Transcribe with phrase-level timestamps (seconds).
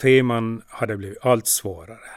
[0.00, 2.10] Feman hade blivit allt svårare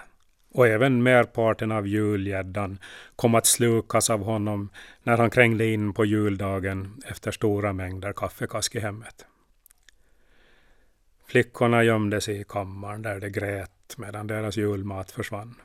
[0.53, 2.79] och även merparten av julgäddan
[3.15, 4.69] kom att slukas av honom
[5.03, 9.25] när han krängde in på juldagen efter stora mängder kaffekask i hemmet.
[11.25, 15.55] Flickorna gömde sig i kammaren där de grät medan deras julmat försvann.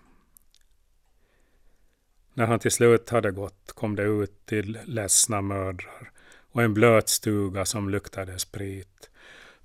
[2.35, 6.11] När han till slut hade gått kom det ut till ledsna mödrar
[6.53, 9.11] och en blöt stuga som luktade sprit,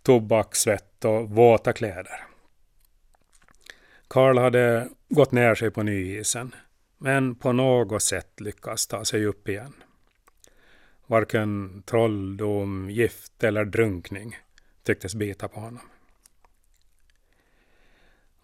[0.02, 2.31] tobak, svett och våta kläder.
[4.12, 6.56] Karl hade gått ner sig på nyisen,
[6.98, 9.74] men på något sätt lyckats ta sig upp igen.
[11.08, 14.38] Varken trolldom, gift eller drunkning
[14.84, 15.82] tycktes bita på honom.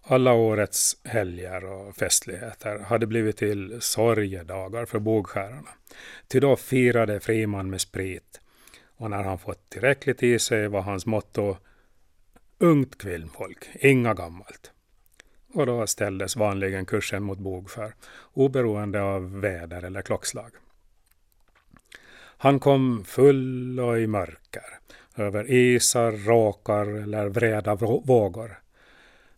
[0.01, 5.69] Alla årets helger och festligheter hade blivit till sorgedagar för bågskärarna.
[6.27, 8.41] Ty då firade Friman med sprit
[8.97, 11.57] och när han fått tillräckligt i sig var hans motto
[12.57, 14.71] Ungt kvinnfolk, inga gammalt.
[15.57, 17.93] Och då ställdes vanligen kursen mot bogskär,
[18.33, 20.51] oberoende av väder eller klockslag.
[22.17, 24.79] Han kom full och i mörker,
[25.15, 28.59] över isar, råkar eller vreda vågor.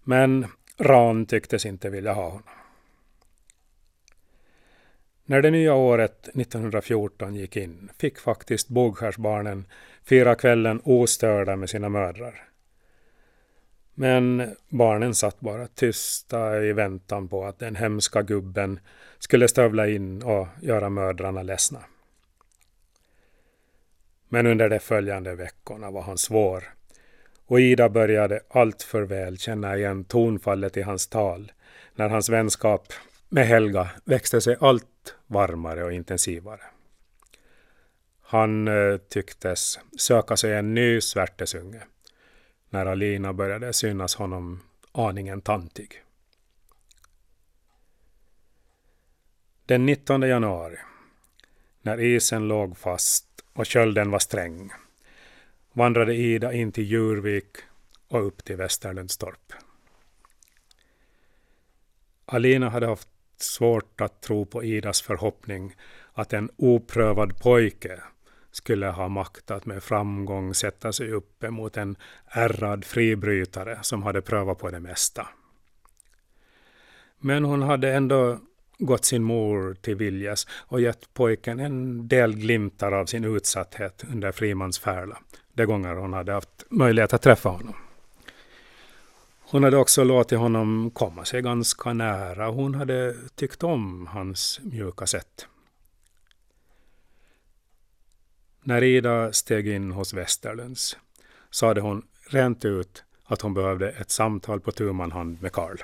[0.03, 0.45] Men
[0.77, 2.43] Ran tycktes inte vilja ha honom.
[5.25, 9.65] När det nya året 1914 gick in fick faktiskt Bogskärsbarnen
[10.03, 12.48] fira kvällen ostörda med sina mödrar.
[13.99, 18.79] Men barnen satt bara tysta i väntan på att den hemska gubben
[19.17, 21.79] skulle stövla in och göra mödrarna ledsna.
[24.29, 26.63] Men under de följande veckorna var han svår
[27.45, 31.51] och Ida började alltför väl känna igen tonfallet i hans tal
[31.95, 32.93] när hans vänskap
[33.29, 36.61] med Helga växte sig allt varmare och intensivare.
[38.21, 41.81] Han eh, tycktes söka sig en ny svärtesunge
[42.69, 46.03] när Alina började synas honom aningen tantig.
[49.65, 50.77] Den 19 januari,
[51.81, 54.71] när isen låg fast och kölden var sträng,
[55.73, 57.57] vandrade Ida in till Djurvik
[58.07, 59.53] och upp till Västerlundstorp.
[62.25, 65.75] Alina hade haft svårt att tro på Idas förhoppning
[66.13, 68.03] att en oprövad pojke
[68.51, 71.95] skulle ha makt att med framgång sätta sig upp emot en
[72.27, 75.27] ärrad fribrytare som hade prövat på det mesta.
[77.19, 78.39] Men hon hade ändå
[78.77, 84.31] gått sin mor till viljas och gett pojken en del glimtar av sin utsatthet under
[84.31, 85.17] Frimans färla,
[85.53, 87.75] de gånger hon hade haft möjlighet att träffa honom.
[89.41, 92.47] Hon hade också låtit honom komma sig ganska nära.
[92.47, 95.47] Hon hade tyckt om hans mjuka sätt.
[98.63, 100.97] När Ida steg in hos Westerlunds
[101.49, 105.77] sade hon rent ut att hon behövde ett samtal på tu hand med Karl.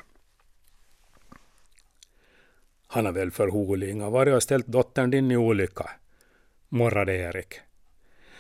[2.88, 3.48] Han har väl för
[4.02, 5.90] och varit och ställt dottern din i olycka,
[6.70, 7.60] morrade Erik.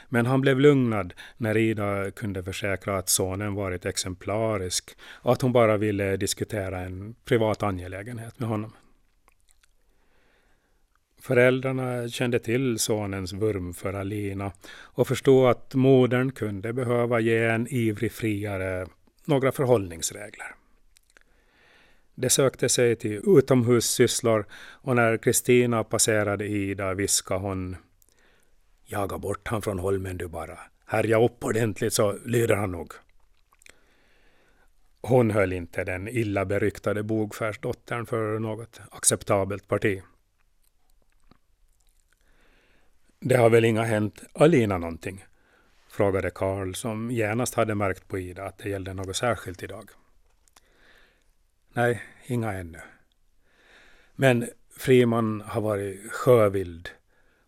[0.09, 5.51] Men han blev lugnad när Ida kunde försäkra att sonen varit exemplarisk och att hon
[5.51, 8.73] bara ville diskutera en privat angelägenhet med honom.
[11.25, 17.67] Föräldrarna kände till sonens vurm för Alina och förstod att modern kunde behöva ge en
[17.67, 18.87] ivrig friare
[19.25, 20.55] några förhållningsregler.
[22.15, 27.75] De sökte sig till utomhussysslor och när Kristina passerade Ida viskade hon
[28.85, 30.59] Jaga bort han från holmen du bara.
[30.85, 32.93] Härja upp ordentligt så lyder han nog.
[35.01, 40.01] Hon höll inte den illa beryktade bogfärsdottern för något acceptabelt parti.
[43.27, 45.25] Det har väl inga hänt Alina någonting?
[45.89, 49.89] frågade Karl som genast hade märkt på Ida att det gällde något särskilt idag.
[51.73, 52.79] Nej, inga ännu.
[54.15, 56.89] Men Friman har varit sjövild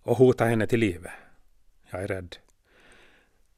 [0.02, 1.12] och hotat henne till livet.
[1.90, 2.36] Jag är rädd.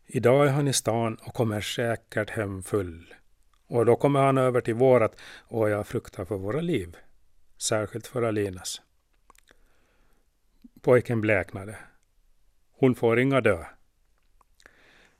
[0.06, 3.14] Idag är han i stan och kommer säkert hem full.
[3.68, 5.16] Och då kommer han över till vårat
[5.48, 6.98] och jag fruktar för våra liv.
[7.58, 8.82] Särskilt för Alinas.
[10.82, 11.78] Pojken bleknade.
[12.80, 13.66] Hon får inga dö.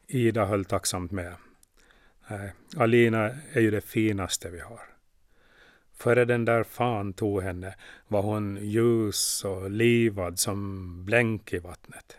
[0.08, 1.36] Ida höll tacksamt med.
[2.28, 4.82] Nej, Alina är ju det finaste vi har.
[5.94, 7.76] Före den där fan tog henne
[8.08, 12.18] var hon ljus och livad som blänk i vattnet.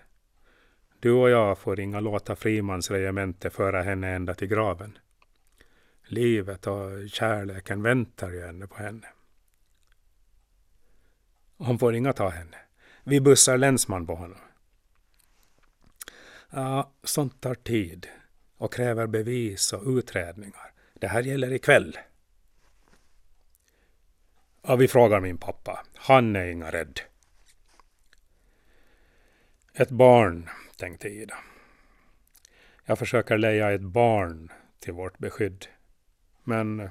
[1.01, 4.99] Du och jag får inga låta Frimans regemente föra henne ända till graven.
[6.07, 9.07] Livet och kärleken väntar ju ännu på henne.
[11.57, 12.57] Hon får inga ta henne.
[13.05, 14.39] Vi bussar länsman på honom.
[16.51, 18.09] Ja, sånt tar tid
[18.57, 20.73] och kräver bevis och utredningar.
[20.95, 21.99] Det här gäller ikväll.
[24.63, 25.85] Ja, vi frågar min pappa.
[25.95, 27.01] Han är inga rädd.
[29.75, 31.39] Ett barn, tänkte Ida.
[32.85, 35.67] Jag försöker leja ett barn till vårt beskydd.
[36.45, 36.89] Men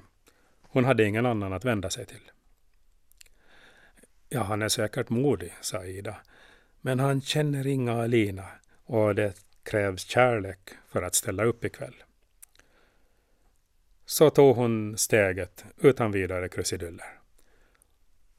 [0.62, 2.32] hon hade ingen annan att vända sig till.
[4.30, 6.18] Ja, han är säkert modig, sa Ida.
[6.82, 8.48] Men han känner inga Alina
[8.84, 12.04] och det krävs kärlek för att ställa upp ikväll.
[14.06, 17.20] Så tog hon steget utan vidare krusiduller.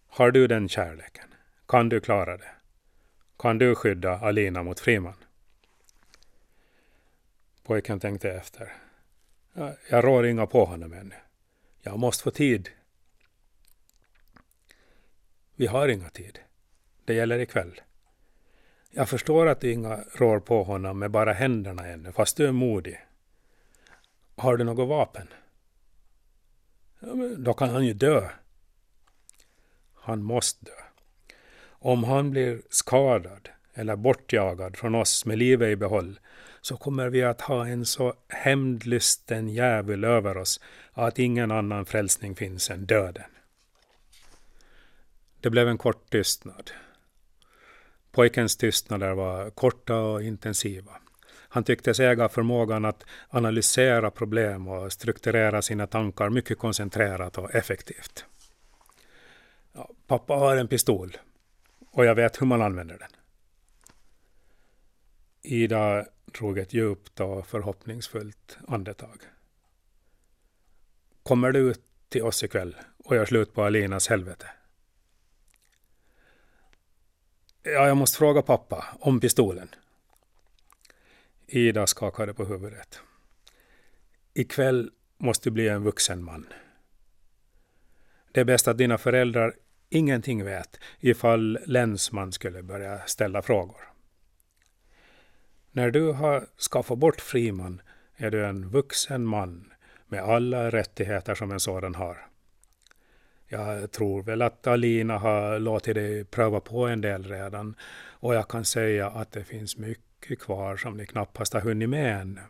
[0.09, 1.35] Har du den kärleken?
[1.69, 2.51] Kan du klara det?
[3.39, 5.15] Kan du skydda Alina mot Friman?
[7.63, 8.73] Pojken tänkte efter.
[9.91, 11.15] Jag rår inga på honom ännu.
[11.83, 12.69] Jag måste få tid.
[15.55, 16.39] Vi har inga tid.
[17.05, 17.81] Det gäller ikväll.
[18.91, 22.53] Jag förstår att du inga rår på honom med bara händerna ännu, fast du är
[22.53, 23.01] modig.
[24.37, 25.29] Har du något vapen?
[27.01, 28.29] Ja, då kan han ju dö.
[29.95, 30.73] Han måste dö.
[31.69, 36.21] Om han blir skadad eller bortjagad från oss med livet i behåll
[36.61, 40.61] så kommer vi att ha en så hämndlysten djävul över oss
[40.93, 43.31] att ingen annan frälsning finns än döden.
[45.41, 46.71] Det blev en kort tystnad.
[48.13, 50.93] Pojkens tystnader var korta och intensiva.
[51.53, 58.25] Han tycktes äga förmågan att analysera problem och strukturera sina tankar mycket koncentrerat och effektivt.
[59.73, 61.17] Ja, pappa har en pistol
[61.91, 63.11] och jag vet hur man använder den.
[65.43, 66.07] Ida
[66.39, 69.23] drog ett djupt och förhoppningsfullt andetag.
[71.23, 74.47] Kommer du ut till oss ikväll och gör slut på Alinas helvete?
[77.63, 79.69] Ja, jag måste fråga pappa om pistolen.
[81.47, 83.01] Ida skakade på huvudet.
[84.35, 86.47] Ikväll måste du bli en vuxen man.
[88.33, 89.55] Det är bäst att dina föräldrar
[89.89, 93.93] ingenting vet ifall länsman skulle börja ställa frågor.
[95.71, 97.83] När du har skaffat bort Friman
[98.17, 99.73] är du en vuxen man
[100.07, 102.30] med alla rättigheter som en sådan har.
[103.53, 107.75] Jag tror väl att Alina har låtit dig pröva på en del redan
[108.11, 112.21] och jag kan säga att det finns mycket kvar som ni knappast har hunnit med
[112.21, 112.41] ännu.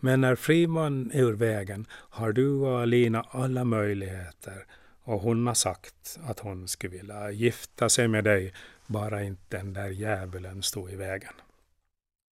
[0.00, 4.66] Men när Friman är ur vägen har du och Alina alla möjligheter
[5.02, 8.52] och hon har sagt att hon skulle vilja gifta sig med dig
[8.86, 11.32] bara inte den där djävulen stod i vägen.